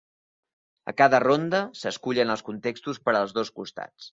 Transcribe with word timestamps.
A 0.91 0.93
cada 1.01 1.19
ronda, 1.25 1.61
s"escullen 1.81 2.35
els 2.37 2.45
contextos 2.51 3.05
per 3.07 3.17
als 3.21 3.37
dos 3.41 3.57
costats. 3.61 4.09